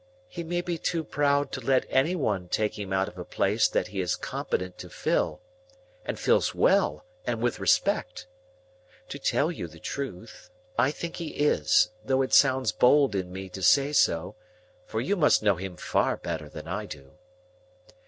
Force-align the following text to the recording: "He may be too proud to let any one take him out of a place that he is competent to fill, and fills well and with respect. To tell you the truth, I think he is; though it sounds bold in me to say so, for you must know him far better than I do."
"He 0.27 0.43
may 0.43 0.61
be 0.61 0.79
too 0.79 1.03
proud 1.03 1.51
to 1.51 1.59
let 1.59 1.85
any 1.87 2.15
one 2.15 2.47
take 2.49 2.79
him 2.79 2.91
out 2.91 3.07
of 3.07 3.19
a 3.19 3.23
place 3.23 3.67
that 3.67 3.89
he 3.89 4.01
is 4.01 4.15
competent 4.15 4.79
to 4.79 4.89
fill, 4.89 5.41
and 6.03 6.17
fills 6.19 6.55
well 6.55 7.05
and 7.27 7.39
with 7.39 7.59
respect. 7.59 8.25
To 9.09 9.19
tell 9.19 9.51
you 9.51 9.67
the 9.67 9.77
truth, 9.79 10.49
I 10.75 10.89
think 10.89 11.17
he 11.17 11.35
is; 11.35 11.91
though 12.03 12.23
it 12.23 12.33
sounds 12.33 12.71
bold 12.71 13.13
in 13.13 13.31
me 13.31 13.47
to 13.49 13.61
say 13.61 13.93
so, 13.93 14.33
for 14.87 14.99
you 14.99 15.15
must 15.15 15.43
know 15.43 15.57
him 15.57 15.77
far 15.77 16.17
better 16.17 16.49
than 16.49 16.67
I 16.67 16.87
do." 16.87 17.11